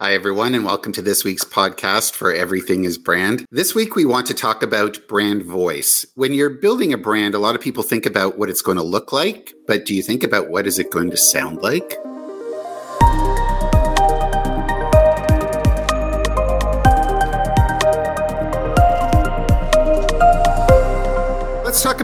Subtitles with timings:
[0.00, 3.44] Hi, everyone, and welcome to this week's podcast for Everything is Brand.
[3.50, 6.06] This week, we want to talk about brand voice.
[6.14, 8.84] When you're building a brand, a lot of people think about what it's going to
[8.84, 11.96] look like, but do you think about what is it going to sound like?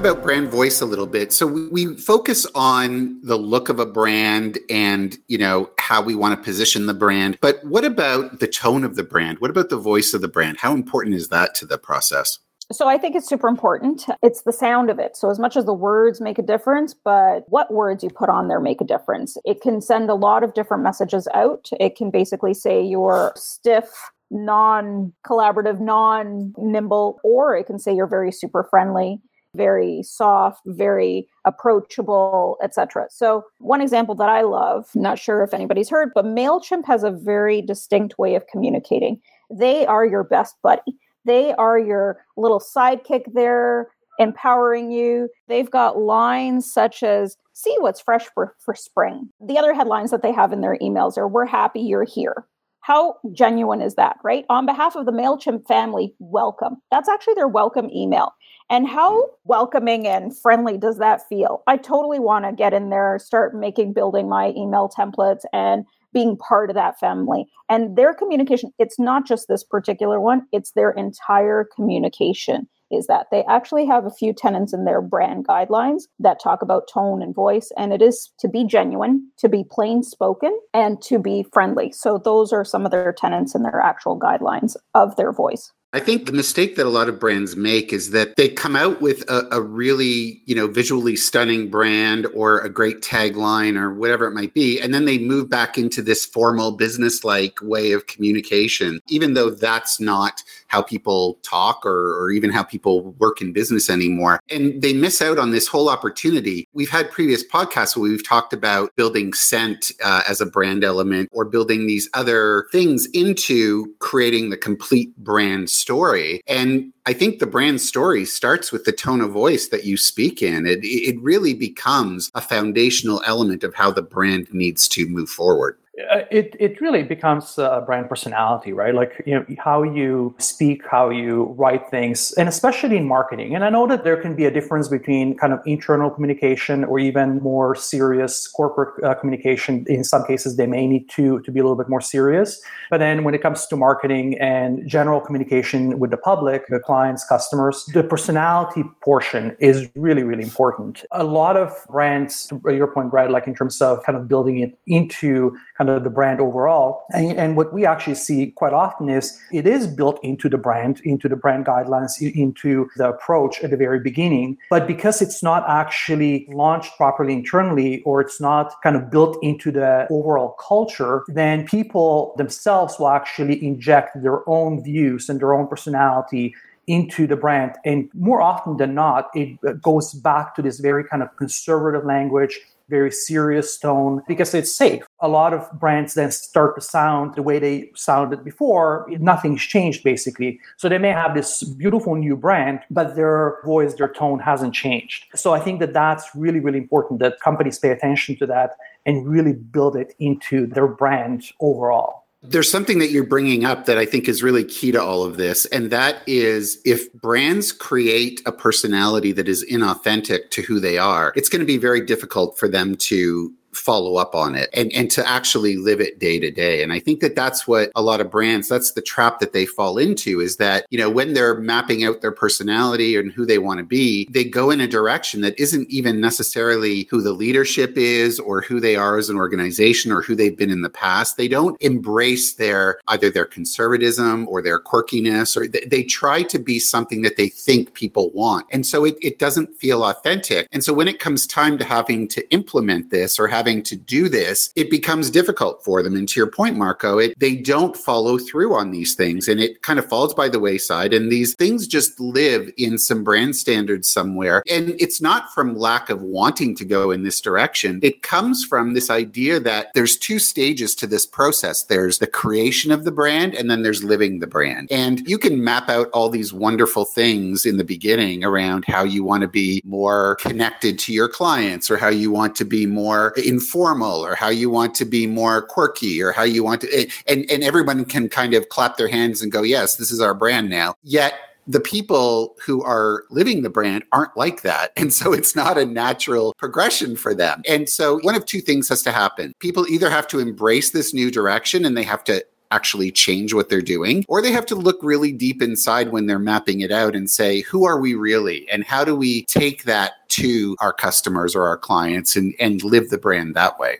[0.04, 1.32] About brand voice a little bit.
[1.32, 6.38] So we focus on the look of a brand and, you know, how we want
[6.38, 7.38] to position the brand.
[7.40, 9.38] But what about the tone of the brand?
[9.38, 10.58] What about the voice of the brand?
[10.58, 12.38] How important is that to the process?
[12.70, 14.04] So I think it's super important.
[14.22, 15.16] It's the sound of it.
[15.16, 18.48] So as much as the words make a difference, but what words you put on
[18.48, 19.38] there make a difference.
[19.46, 21.70] It can send a lot of different messages out.
[21.80, 23.90] It can basically say you're stiff,
[24.30, 29.22] non collaborative, non nimble, or it can say you're very super friendly
[29.54, 33.06] very soft, very approachable, etc.
[33.10, 37.10] So, one example that I love, not sure if anybody's heard, but Mailchimp has a
[37.10, 39.20] very distinct way of communicating.
[39.50, 40.98] They are your best buddy.
[41.24, 43.88] They are your little sidekick there
[44.18, 45.28] empowering you.
[45.48, 49.30] They've got lines such as see what's fresh for, for spring.
[49.40, 52.46] The other headlines that they have in their emails are we're happy you're here.
[52.84, 54.44] How genuine is that, right?
[54.50, 56.82] On behalf of the MailChimp family, welcome.
[56.90, 58.34] That's actually their welcome email.
[58.68, 61.62] And how welcoming and friendly does that feel?
[61.66, 66.36] I totally want to get in there, start making, building my email templates and being
[66.36, 67.46] part of that family.
[67.70, 73.26] And their communication, it's not just this particular one, it's their entire communication is that
[73.30, 77.34] they actually have a few tenants in their brand guidelines that talk about tone and
[77.34, 77.70] voice.
[77.76, 81.92] And it is to be genuine, to be plain spoken, and to be friendly.
[81.92, 85.72] So those are some of their tenants in their actual guidelines of their voice.
[85.94, 89.00] I think the mistake that a lot of brands make is that they come out
[89.00, 94.26] with a, a, really, you know, visually stunning brand or a great tagline or whatever
[94.26, 98.98] it might be, and then they move back into this formal business-like way of communication,
[99.06, 103.88] even though that's not how people talk or, or even how people work in business
[103.88, 104.40] anymore.
[104.50, 106.66] And they miss out on this whole opportunity.
[106.72, 111.28] We've had previous podcasts where we've talked about building scent uh, as a brand element
[111.30, 116.40] or building these other things into creating the complete brand story.
[116.46, 120.40] And I think the brand story starts with the tone of voice that you speak
[120.40, 120.66] in.
[120.66, 125.76] It, it really becomes a foundational element of how the brand needs to move forward.
[126.10, 128.96] Uh, it it really becomes a brand personality, right?
[128.96, 133.54] Like you know how you speak, how you write things, and especially in marketing.
[133.54, 136.98] And I know that there can be a difference between kind of internal communication or
[136.98, 139.84] even more serious corporate uh, communication.
[139.88, 142.60] In some cases, they may need to to be a little bit more serious.
[142.90, 147.24] But then when it comes to marketing and general communication with the public, the clients,
[147.24, 151.04] customers, the personality portion is really really important.
[151.12, 154.58] A lot of brands, to your point, Brad, like in terms of kind of building
[154.58, 157.04] it into kind the brand overall.
[157.12, 161.00] And, and, what we actually see quite often is it is built into the brand,
[161.04, 164.58] into the brand guidelines, into the approach at the very beginning.
[164.70, 169.70] But because it's not actually launched properly internally or it's not kind of built into
[169.70, 175.68] the overall culture, then people themselves will actually inject their own views and their own
[175.68, 176.54] personality
[176.86, 177.72] into the brand.
[177.84, 182.04] And more often than not, it uh, goes back to this very kind of conservative
[182.04, 185.02] language very serious tone because it's safe.
[185.20, 189.06] A lot of brands then start to sound the way they sounded before.
[189.18, 190.60] Nothing's changed basically.
[190.76, 195.26] So they may have this beautiful new brand, but their voice, their tone hasn't changed.
[195.34, 199.26] So I think that that's really, really important that companies pay attention to that and
[199.26, 202.23] really build it into their brand overall.
[202.46, 205.36] There's something that you're bringing up that I think is really key to all of
[205.36, 205.64] this.
[205.66, 211.32] And that is if brands create a personality that is inauthentic to who they are,
[211.36, 215.10] it's going to be very difficult for them to follow up on it and, and
[215.10, 216.82] to actually live it day to day.
[216.82, 219.66] And I think that that's what a lot of brands, that's the trap that they
[219.66, 223.58] fall into is that, you know, when they're mapping out their personality and who they
[223.58, 227.96] want to be, they go in a direction that isn't even necessarily who the leadership
[227.96, 231.36] is or who they are as an organization or who they've been in the past.
[231.36, 236.58] They don't embrace their either their conservatism or their quirkiness or they, they try to
[236.58, 238.66] be something that they think people want.
[238.70, 240.68] And so it, it doesn't feel authentic.
[240.72, 243.96] And so when it comes time to having to implement this or have having to
[243.96, 246.16] do this, it becomes difficult for them.
[246.16, 249.80] And to your point, Marco, it, they don't follow through on these things and it
[249.80, 251.14] kind of falls by the wayside.
[251.14, 254.62] And these things just live in some brand standards somewhere.
[254.68, 258.00] And it's not from lack of wanting to go in this direction.
[258.02, 261.84] It comes from this idea that there's two stages to this process.
[261.84, 264.88] There's the creation of the brand and then there's living the brand.
[264.90, 269.24] And you can map out all these wonderful things in the beginning around how you
[269.24, 273.32] want to be more connected to your clients or how you want to be more
[273.54, 277.06] informal or how you want to be more quirky or how you want to eh,
[277.26, 280.34] and and everyone can kind of clap their hands and go yes this is our
[280.34, 281.34] brand now yet
[281.66, 284.92] the people who are living the brand aren't like that.
[285.04, 287.62] And so it's not a natural progression for them.
[287.68, 289.52] And so one of two things has to happen.
[289.58, 292.42] People either have to embrace this new direction and they have to
[292.74, 296.38] actually change what they're doing, or they have to look really deep inside when they're
[296.38, 298.68] mapping it out and say, who are we really?
[298.68, 303.10] And how do we take that to our customers or our clients and, and live
[303.10, 303.98] the brand that way?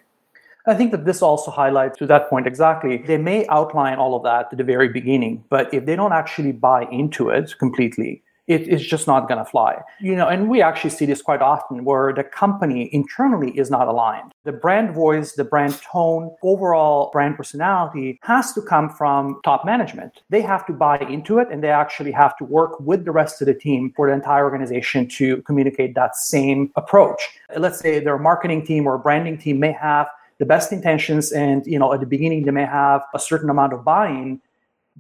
[0.67, 2.97] I think that this also highlights to that point exactly.
[2.97, 6.53] They may outline all of that at the very beginning, but if they don't actually
[6.53, 9.81] buy into it completely, it is just not going to fly.
[10.01, 13.89] You know, and we actually see this quite often where the company internally is not
[13.89, 14.33] aligned.
[14.45, 20.23] The brand voice, the brand tone, overall brand personality has to come from top management.
[20.29, 23.41] They have to buy into it and they actually have to work with the rest
[23.41, 27.29] of the team for the entire organization to communicate that same approach.
[27.57, 30.09] Let's say their marketing team or branding team may have
[30.39, 33.73] the best intentions and you know at the beginning they may have a certain amount
[33.73, 34.41] of buy-in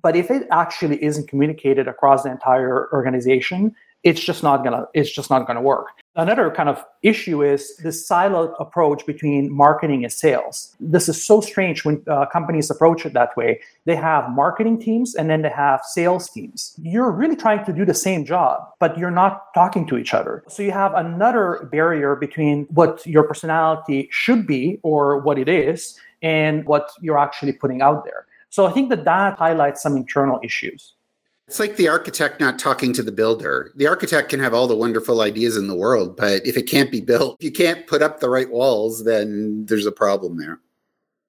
[0.02, 3.74] but if it actually isn't communicated across the entire organization
[4.04, 5.86] it's just not gonna it's just not gonna work.
[6.14, 10.76] Another kind of issue is this siloed approach between marketing and sales.
[10.78, 13.60] This is so strange when uh, companies approach it that way.
[13.86, 16.74] They have marketing teams and then they have sales teams.
[16.82, 20.44] You're really trying to do the same job but you're not talking to each other.
[20.48, 25.98] So you have another barrier between what your personality should be or what it is
[26.20, 30.38] and what you're actually putting out there so I think that that highlights some internal
[30.44, 30.94] issues.
[31.48, 33.72] It's like the architect not talking to the builder.
[33.74, 36.88] The architect can have all the wonderful ideas in the world, but if it can't
[36.88, 40.60] be built, if you can't put up the right walls, then there's a problem there.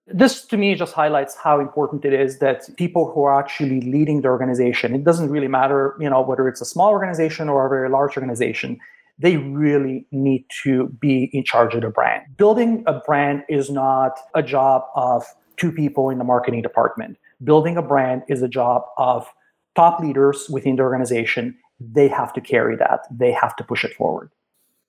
[0.05, 4.21] This to me just highlights how important it is that people who are actually leading
[4.21, 7.69] the organization, it doesn't really matter, you know, whether it's a small organization or a
[7.69, 8.79] very large organization,
[9.17, 12.21] they really need to be in charge of the brand.
[12.37, 15.25] Building a brand is not a job of
[15.57, 17.17] two people in the marketing department.
[17.43, 19.27] Building a brand is a job of
[19.75, 21.57] top leaders within the organization.
[21.79, 24.31] They have to carry that, they have to push it forward.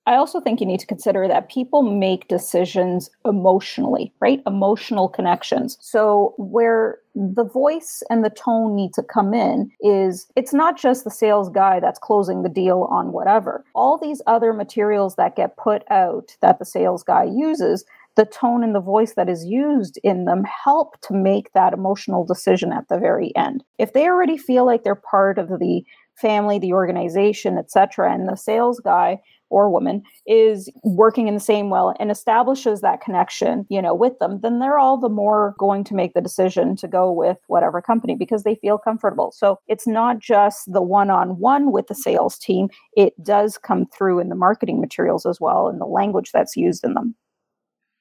[0.07, 4.41] I also think you need to consider that people make decisions emotionally, right?
[4.47, 5.77] Emotional connections.
[5.81, 11.03] So, where the voice and the tone need to come in is it's not just
[11.03, 13.65] the sales guy that's closing the deal on whatever.
[13.75, 17.85] All these other materials that get put out that the sales guy uses
[18.17, 22.25] the tone and the voice that is used in them help to make that emotional
[22.25, 23.63] decision at the very end.
[23.79, 25.85] If they already feel like they're part of the
[26.17, 31.71] family, the organization, etc., and the sales guy or woman is working in the same
[31.71, 35.85] well and establishes that connection, you know, with them, then they're all the more going
[35.85, 39.31] to make the decision to go with whatever company because they feel comfortable.
[39.31, 44.31] So it's not just the one-on-one with the sales team, it does come through in
[44.31, 47.15] the marketing materials as well and the language that's used in them.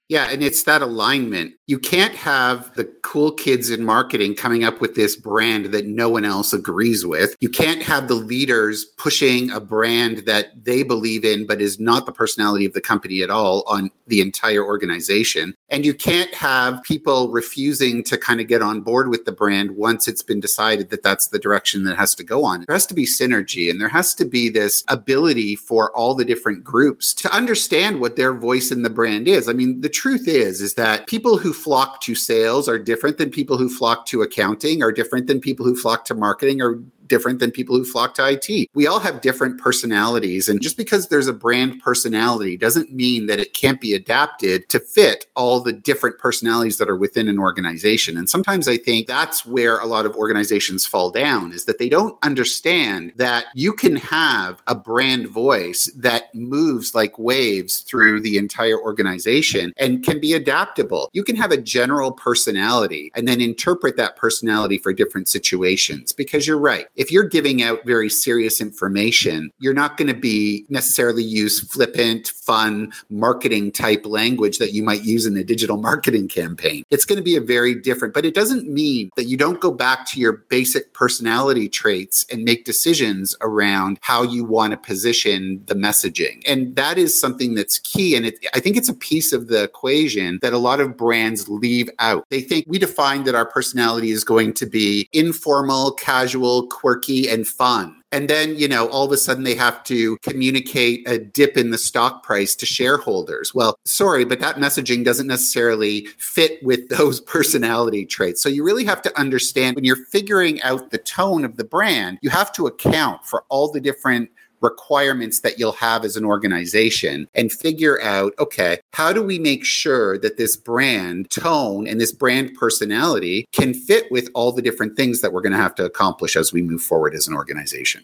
[0.08, 1.56] Yeah, and it's that alignment.
[1.66, 6.10] You can't have the cool kids in marketing coming up with this brand that no
[6.10, 7.36] one else agrees with.
[7.40, 12.06] You can't have the leaders pushing a brand that they believe in, but is not
[12.06, 15.56] the personality of the company at all on the entire organization.
[15.70, 19.72] And you can't have people refusing to kind of get on board with the brand
[19.72, 22.64] once it's been decided that that's the direction that has to go on.
[22.68, 26.26] There has to be synergy and there has to be this ability for all the
[26.26, 29.50] different groups to understand what their voice in the brand is.
[29.50, 33.30] I mean, the truth is is that people who flock to sales are different than
[33.30, 37.40] people who flock to accounting are different than people who flock to marketing are different
[37.40, 38.70] than people who flock to IT.
[38.74, 40.50] We all have different personalities.
[40.50, 44.80] And just because there's a brand personality doesn't mean that it can't be adapted to
[44.80, 48.18] fit all the different personalities that are within an organization.
[48.18, 51.90] And sometimes I think that's where a lot of organizations fall down is that they
[51.90, 58.38] don't understand that you can have a brand voice that moves like waves through the
[58.38, 61.10] entire organization and can be adaptable.
[61.14, 66.48] You can have a general personality and then interpret that personality for different situations because
[66.48, 71.24] you're right if you're giving out very serious information, you're not going to be necessarily
[71.24, 76.84] use flippant, fun marketing type language that you might use in a digital marketing campaign.
[76.90, 79.72] It's going to be a very different, but it doesn't mean that you don't go
[79.72, 85.62] back to your basic personality traits and make decisions around how you want to position
[85.66, 86.42] the messaging.
[86.48, 88.16] And that is something that's key.
[88.16, 91.50] And it, I think it's a piece of the equation that a lot of brands
[91.50, 92.26] leave out.
[92.30, 97.48] They think we define that our personality is going to be informal, casual, quirky and
[97.48, 98.00] fun.
[98.12, 101.72] And then, you know, all of a sudden they have to communicate a dip in
[101.72, 103.56] the stock price to shareholders.
[103.56, 108.40] Well, sorry, but that messaging doesn't necessarily fit with those personality traits.
[108.44, 112.20] So you really have to understand when you're figuring out the tone of the brand,
[112.22, 114.30] you have to account for all the different
[114.62, 119.66] requirements that you'll have as an organization and figure out okay, how do we make
[119.66, 124.96] sure that this brand tone and this brand personality can fit with all the different
[124.96, 128.04] things that we're going to have to accomplish as we move forward as an organization?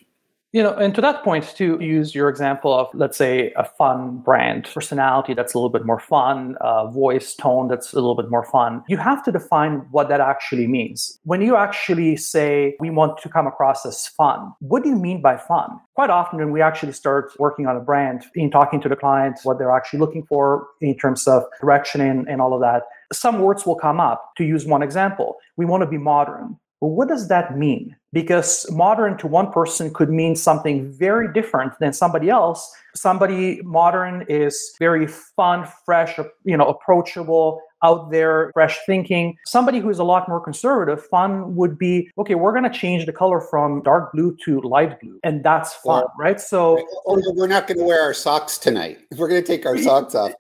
[0.54, 4.18] You know, and to that point, to use your example of, let's say, a fun
[4.18, 8.30] brand, personality that's a little bit more fun, uh, voice tone that's a little bit
[8.30, 11.18] more fun, you have to define what that actually means.
[11.24, 15.22] When you actually say, we want to come across as fun, what do you mean
[15.22, 15.80] by fun?
[15.96, 19.40] Quite often, when we actually start working on a brand, in talking to the client,
[19.44, 23.40] what they're actually looking for in terms of direction and, and all of that, some
[23.40, 24.32] words will come up.
[24.36, 26.58] To use one example, we want to be modern.
[26.82, 27.96] Well, what does that mean?
[28.14, 32.74] Because modern to one person could mean something very different than somebody else.
[32.94, 39.38] Somebody modern is very fun, fresh, you know, approachable, out there, fresh thinking.
[39.46, 43.14] Somebody who's a lot more conservative, fun would be okay, we're going to change the
[43.14, 45.20] color from dark blue to light blue.
[45.24, 46.40] And that's fun, right?
[46.40, 49.00] So, we're not going to wear our socks tonight.
[49.18, 50.34] We're going to take our socks off.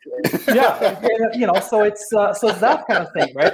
[0.47, 0.99] yeah.
[1.33, 3.53] You know, so it's, uh, so it's that kind of thing, right?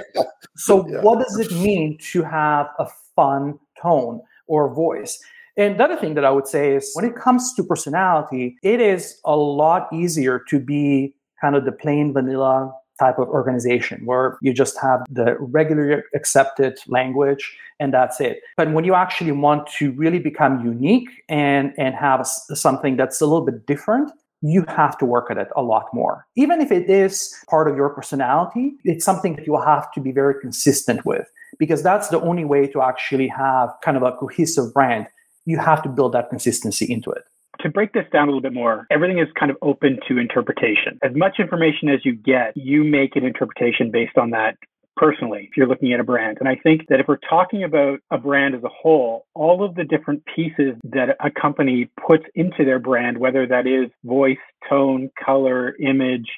[0.56, 1.00] So, yeah.
[1.02, 5.18] what does it mean to have a fun tone or voice?
[5.56, 8.80] And the other thing that I would say is when it comes to personality, it
[8.80, 14.38] is a lot easier to be kind of the plain vanilla type of organization where
[14.42, 18.40] you just have the regularly accepted language and that's it.
[18.56, 23.26] But when you actually want to really become unique and, and have something that's a
[23.26, 26.26] little bit different, you have to work at it a lot more.
[26.36, 30.00] Even if it is part of your personality, it's something that you will have to
[30.00, 31.28] be very consistent with
[31.58, 35.06] because that's the only way to actually have kind of a cohesive brand.
[35.44, 37.24] You have to build that consistency into it
[37.60, 40.98] to break this down a little bit more, everything is kind of open to interpretation.
[41.02, 44.56] As much information as you get, you make an interpretation based on that
[44.96, 46.38] personally if you're looking at a brand.
[46.40, 49.74] And I think that if we're talking about a brand as a whole, all of
[49.76, 54.36] the different pieces that a company puts into their brand, whether that is voice,
[54.68, 56.28] tone, color, image,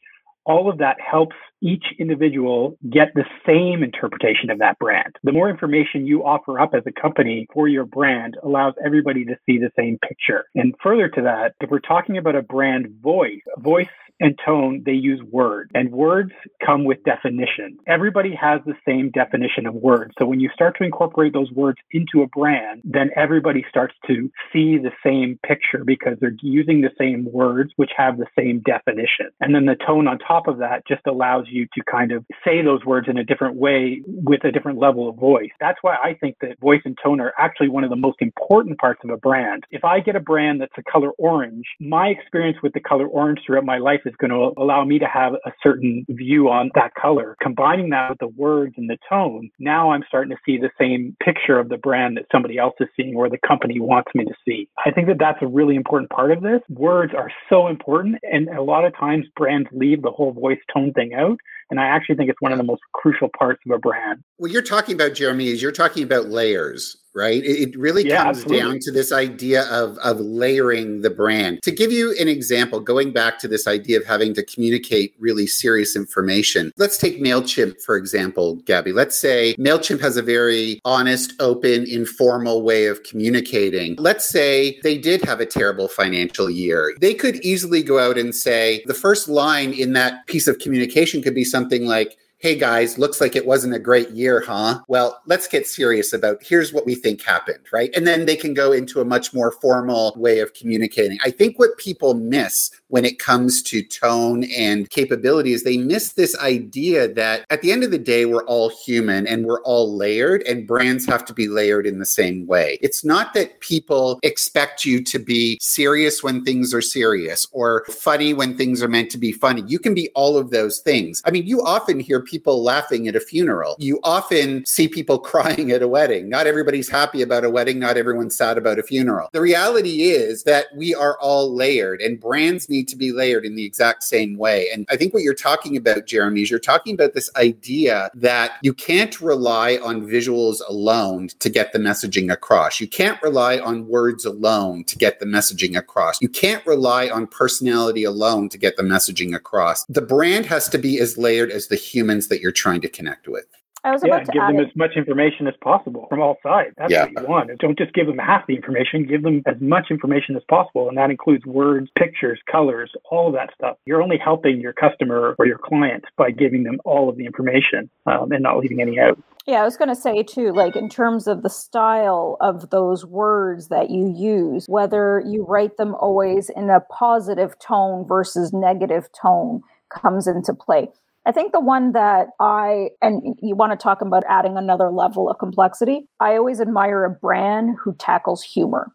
[0.44, 5.14] all of that helps each individual get the same interpretation of that brand.
[5.22, 9.36] The more information you offer up as a company for your brand allows everybody to
[9.44, 10.46] see the same picture.
[10.54, 13.86] And further to that, if we're talking about a brand voice, voice
[14.20, 16.32] and tone, they use words, and words
[16.64, 17.78] come with definition.
[17.86, 20.12] Everybody has the same definition of words.
[20.18, 24.30] So when you start to incorporate those words into a brand, then everybody starts to
[24.52, 29.30] see the same picture because they're using the same words, which have the same definition.
[29.40, 32.62] And then the tone on top of that just allows you to kind of say
[32.62, 35.50] those words in a different way with a different level of voice.
[35.60, 38.78] That's why I think that voice and tone are actually one of the most important
[38.78, 39.64] parts of a brand.
[39.70, 43.40] If I get a brand that's a color orange, my experience with the color orange
[43.46, 46.94] throughout my life is going to allow me to have a certain view on that
[46.94, 47.36] color.
[47.40, 51.16] Combining that with the words and the tone, now I'm starting to see the same
[51.24, 54.34] picture of the brand that somebody else is seeing or the company wants me to
[54.46, 54.68] see.
[54.84, 56.60] I think that that's a really important part of this.
[56.68, 60.92] Words are so important, and a lot of times brands leave the whole voice tone
[60.92, 61.38] thing out.
[61.70, 64.24] And I actually think it's one of the most crucial parts of a brand.
[64.38, 67.42] What you're talking about, Jeremy, is you're talking about layers right?
[67.44, 68.58] It, really yeah, comes absolutely.
[68.58, 71.62] down to this idea of, of layering the brand.
[71.62, 75.46] To give you an example, going back to this idea of having to communicate really
[75.46, 78.92] serious information, let's take MailChimp, for example, Gabby.
[78.92, 83.96] Let's say MailChimp has a very honest, open, informal way of communicating.
[83.96, 86.94] Let's say they did have a terrible financial year.
[87.00, 91.22] They could easily go out and say the first line in that piece of communication
[91.22, 94.80] could be something like, hey guys, looks like it wasn't a great year, huh?
[94.88, 97.90] Well, let's get serious about here's what we think happened, right?
[97.94, 101.18] And then they can go into a much more formal way of communicating.
[101.22, 106.36] I think what people miss when it comes to tone and capabilities, they miss this
[106.38, 110.42] idea that at the end of the day, we're all human and we're all layered,
[110.42, 112.78] and brands have to be layered in the same way.
[112.82, 118.34] It's not that people expect you to be serious when things are serious or funny
[118.34, 119.62] when things are meant to be funny.
[119.66, 121.22] You can be all of those things.
[121.24, 123.76] I mean, you often hear people laughing at a funeral.
[123.78, 126.28] You often see people crying at a wedding.
[126.28, 129.28] Not everybody's happy about a wedding, not everyone's sad about a funeral.
[129.32, 133.54] The reality is that we are all layered and brands need to be layered in
[133.54, 134.68] the exact same way.
[134.72, 138.52] And I think what you're talking about, Jeremy, is you're talking about this idea that
[138.62, 142.80] you can't rely on visuals alone to get the messaging across.
[142.80, 146.20] You can't rely on words alone to get the messaging across.
[146.20, 149.84] You can't rely on personality alone to get the messaging across.
[149.86, 153.28] The brand has to be as layered as the humans that you're trying to connect
[153.28, 153.46] with.
[153.82, 154.68] I was yeah, about to give them it.
[154.68, 156.74] as much information as possible from all sides.
[156.76, 157.04] That's yeah.
[157.04, 157.58] what you want.
[157.58, 159.06] Don't just give them half the information.
[159.06, 163.34] Give them as much information as possible, and that includes words, pictures, colors, all of
[163.34, 163.76] that stuff.
[163.86, 167.88] You're only helping your customer or your client by giving them all of the information
[168.06, 169.18] um, and not leaving any out.
[169.46, 173.06] Yeah, I was going to say too, like in terms of the style of those
[173.06, 179.08] words that you use, whether you write them always in a positive tone versus negative
[179.12, 180.88] tone comes into play.
[181.26, 185.28] I think the one that I, and you want to talk about adding another level
[185.28, 188.92] of complexity, I always admire a brand who tackles humor.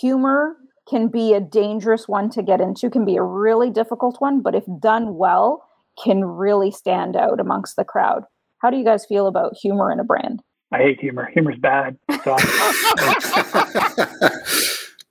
[0.00, 0.56] Humor
[0.88, 4.56] can be a dangerous one to get into, can be a really difficult one, but
[4.56, 5.64] if done well,
[6.02, 8.24] can really stand out amongst the crowd.
[8.58, 10.42] How do you guys feel about humor in a brand?
[10.72, 11.30] I hate humor.
[11.32, 11.96] Humor's bad.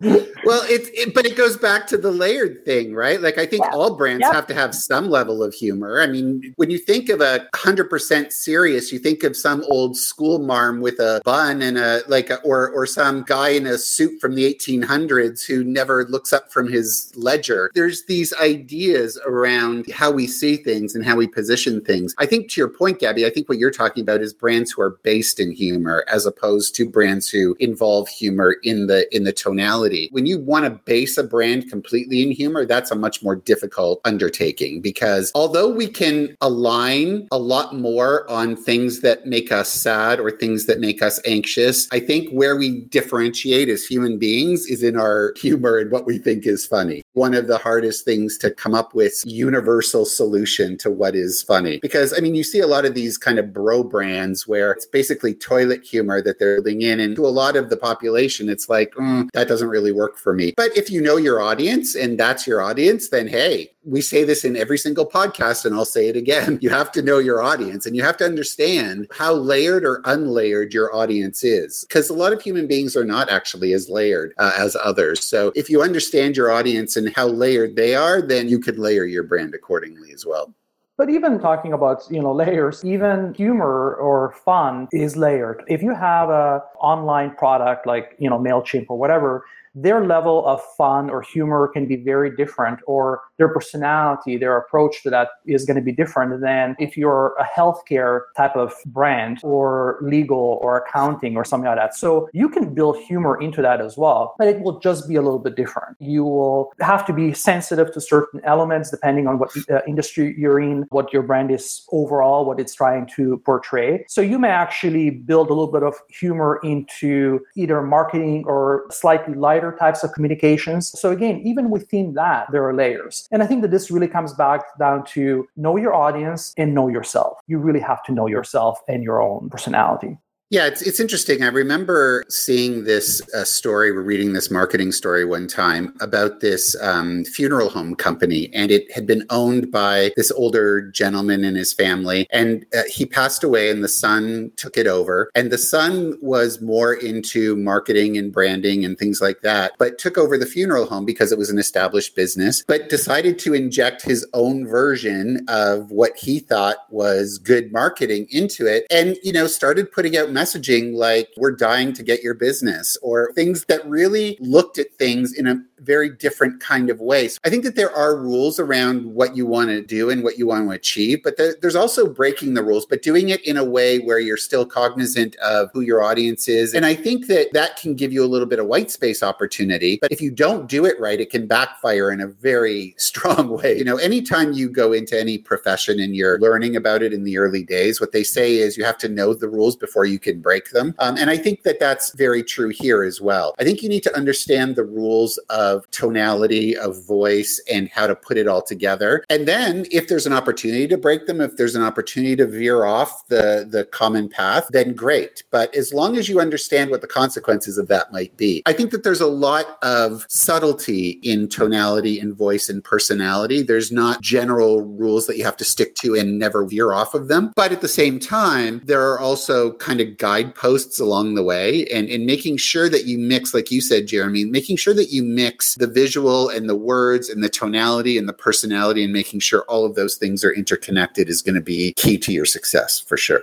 [0.49, 3.21] Well, it, it, but it goes back to the layered thing, right?
[3.21, 3.71] Like I think yeah.
[3.71, 4.33] all brands yep.
[4.33, 6.01] have to have some level of humor.
[6.01, 9.95] I mean, when you think of a hundred percent serious, you think of some old
[9.95, 13.77] school marm with a bun and a like, a, or or some guy in a
[13.77, 17.69] suit from the 1800s who never looks up from his ledger.
[17.75, 22.15] There's these ideas around how we see things and how we position things.
[22.17, 24.81] I think to your point, Gabby, I think what you're talking about is brands who
[24.81, 29.31] are based in humor as opposed to brands who involve humor in the in the
[29.31, 33.35] tonality when you want to base a brand completely in humor, that's a much more
[33.35, 39.69] difficult undertaking because although we can align a lot more on things that make us
[39.69, 44.65] sad or things that make us anxious, I think where we differentiate as human beings
[44.67, 47.03] is in our humor and what we think is funny.
[47.13, 51.79] One of the hardest things to come up with universal solution to what is funny
[51.81, 54.85] because I mean you see a lot of these kind of bro brands where it's
[54.85, 58.69] basically toilet humor that they're living in and to a lot of the population it's
[58.69, 60.53] like mm, that doesn't really work for me.
[60.55, 64.43] But if you know your audience and that's your audience, then hey, we say this
[64.43, 66.57] in every single podcast and I'll say it again.
[66.69, 70.73] You have to know your audience and you have to understand how layered or unlayered
[70.73, 74.51] your audience is because a lot of human beings are not actually as layered uh,
[74.57, 75.25] as others.
[75.25, 79.05] So if you understand your audience and how layered they are, then you could layer
[79.05, 80.53] your brand accordingly as well.
[80.99, 85.63] But even talking about you know layers, even humor or fun is layered.
[85.67, 89.45] If you have a online product like you know Mailchimp or whatever,
[89.81, 95.01] their level of fun or humor can be very different, or their personality, their approach
[95.03, 99.39] to that is going to be different than if you're a healthcare type of brand
[99.43, 101.95] or legal or accounting or something like that.
[101.95, 105.21] So you can build humor into that as well, but it will just be a
[105.21, 105.95] little bit different.
[105.99, 110.59] You will have to be sensitive to certain elements depending on what uh, industry you're
[110.59, 114.05] in, what your brand is overall, what it's trying to portray.
[114.07, 119.35] So you may actually build a little bit of humor into either marketing or slightly
[119.35, 120.99] lighter types of communications.
[120.99, 123.27] So again, even within that, there are layers.
[123.31, 126.87] And I think that this really comes back down to know your audience and know
[126.87, 127.37] yourself.
[127.47, 130.17] You really have to know yourself and your own personality.
[130.51, 131.43] Yeah, it's it's interesting.
[131.43, 136.75] I remember seeing this uh, story, we're reading this marketing story one time about this
[136.81, 141.71] um, funeral home company, and it had been owned by this older gentleman and his
[141.71, 146.17] family, and uh, he passed away, and the son took it over, and the son
[146.19, 150.87] was more into marketing and branding and things like that, but took over the funeral
[150.87, 155.91] home because it was an established business, but decided to inject his own version of
[155.91, 160.95] what he thought was good marketing into it, and you know started putting out messaging
[160.95, 165.47] like we're dying to get your business or things that really looked at things in
[165.47, 167.27] a very different kind of way.
[167.27, 170.37] So I think that there are rules around what you want to do and what
[170.37, 173.63] you want to achieve, but there's also breaking the rules, but doing it in a
[173.63, 176.73] way where you're still cognizant of who your audience is.
[176.73, 179.97] And I think that that can give you a little bit of white space opportunity.
[180.01, 183.77] But if you don't do it right, it can backfire in a very strong way.
[183.77, 187.37] You know, anytime you go into any profession and you're learning about it in the
[187.37, 190.41] early days, what they say is you have to know the rules before you can
[190.41, 190.95] break them.
[190.99, 193.55] Um, and I think that that's very true here as well.
[193.59, 198.07] I think you need to understand the rules of of tonality, of voice, and how
[198.07, 199.23] to put it all together.
[199.29, 202.85] And then if there's an opportunity to break them, if there's an opportunity to veer
[202.85, 205.43] off the, the common path, then great.
[205.51, 208.91] But as long as you understand what the consequences of that might be, I think
[208.91, 213.61] that there's a lot of subtlety in tonality and voice and personality.
[213.61, 217.27] There's not general rules that you have to stick to and never veer off of
[217.27, 217.51] them.
[217.55, 222.09] But at the same time, there are also kind of guideposts along the way and,
[222.09, 225.58] and making sure that you mix, like you said, Jeremy, making sure that you mix
[225.59, 229.63] mix the visual and the words and the tonality and the personality and making sure
[229.63, 233.17] all of those things are interconnected is going to be key to your success for
[233.17, 233.41] sure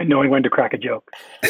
[0.00, 1.12] and knowing when to crack a joke.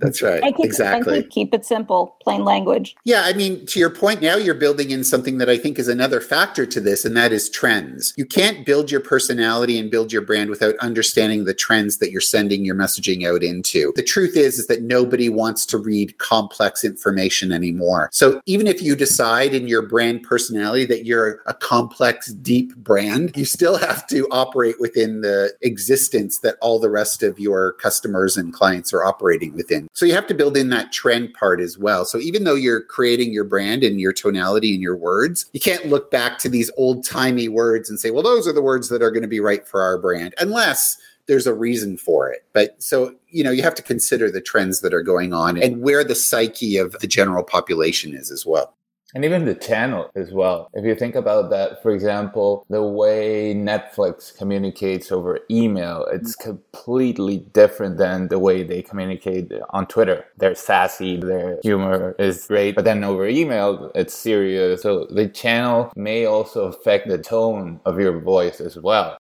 [0.00, 0.42] That's right.
[0.42, 1.18] And keep, exactly.
[1.18, 2.96] And keep, it simple, plain language.
[3.04, 5.86] Yeah, I mean, to your point, now you're building in something that I think is
[5.86, 8.14] another factor to this, and that is trends.
[8.16, 12.22] You can't build your personality and build your brand without understanding the trends that you're
[12.22, 13.92] sending your messaging out into.
[13.94, 18.08] The truth is, is that nobody wants to read complex information anymore.
[18.10, 23.36] So even if you decide in your brand personality that you're a complex, deep brand,
[23.36, 27.72] you still have to operate within the existence that all the rest of your your
[27.72, 29.88] customers and clients are operating within.
[29.92, 32.04] So you have to build in that trend part as well.
[32.04, 35.86] So even though you're creating your brand and your tonality and your words, you can't
[35.86, 39.02] look back to these old timey words and say, well, those are the words that
[39.02, 42.44] are going to be right for our brand, unless there's a reason for it.
[42.52, 45.82] But so, you know, you have to consider the trends that are going on and
[45.82, 48.74] where the psyche of the general population is as well
[49.14, 50.70] and even the channel as well.
[50.74, 57.38] If you think about that, for example, the way Netflix communicates over email, it's completely
[57.52, 60.24] different than the way they communicate on Twitter.
[60.36, 64.82] They're sassy, their humor is great, but then over email, it's serious.
[64.82, 69.16] So the channel may also affect the tone of your voice as well.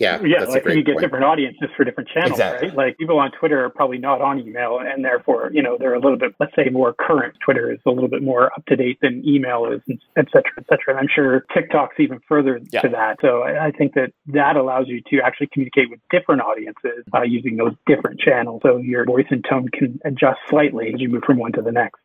[0.00, 0.44] Yeah, yeah.
[0.44, 1.00] Like you get point.
[1.00, 2.68] different audiences for different channels, exactly.
[2.68, 2.76] right?
[2.76, 6.00] Like people on Twitter are probably not on email, and therefore, you know, they're a
[6.00, 7.36] little bit, let's say, more current.
[7.44, 9.82] Twitter is a little bit more up to date than email is,
[10.16, 10.88] et cetera, et cetera.
[10.88, 12.80] And I'm sure TikTok's even further yeah.
[12.80, 13.18] to that.
[13.20, 17.22] So I, I, think that that allows you to actually communicate with different audiences uh,
[17.22, 18.62] using those different channels.
[18.64, 21.72] So your voice and tone can adjust slightly as you move from one to the
[21.72, 22.00] next.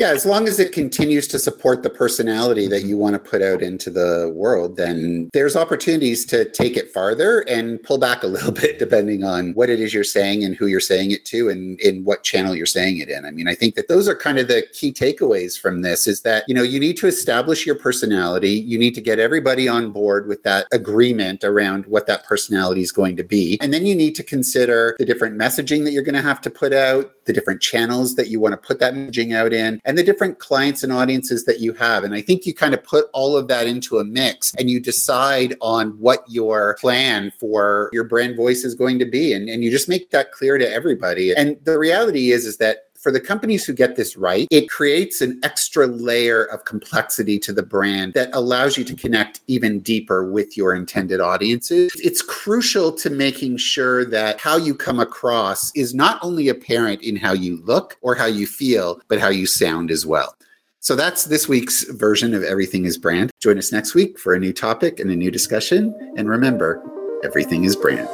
[0.00, 3.42] Yeah, as long as it continues to support the personality that you want to put
[3.42, 8.26] out into the world, then there's opportunities to take it farther and pull back a
[8.26, 11.50] little bit depending on what it is you're saying and who you're saying it to
[11.50, 13.26] and in what channel you're saying it in.
[13.26, 16.22] I mean, I think that those are kind of the key takeaways from this is
[16.22, 18.52] that, you know, you need to establish your personality.
[18.52, 22.90] You need to get everybody on board with that agreement around what that personality is
[22.90, 23.58] going to be.
[23.60, 26.48] And then you need to consider the different messaging that you're going to have to
[26.48, 29.96] put out, the different channels that you want to put that messaging out in and
[29.96, 32.02] the different clients and audiences that you have.
[32.02, 34.80] And I think you kind of put all of that into a mix and you
[34.80, 39.32] decide on what your plan for your brand voice is going to be.
[39.32, 41.32] And, and you just make that clear to everybody.
[41.32, 45.22] And the reality is, is that for the companies who get this right, it creates
[45.22, 50.30] an extra layer of complexity to the brand that allows you to connect even deeper
[50.30, 51.90] with your intended audiences.
[51.96, 57.16] It's crucial to making sure that how you come across is not only apparent in
[57.16, 60.36] how you look or how you feel, but how you sound as well.
[60.80, 63.30] So that's this week's version of Everything is Brand.
[63.40, 65.94] Join us next week for a new topic and a new discussion.
[66.16, 66.82] And remember,
[67.24, 68.08] everything is brand.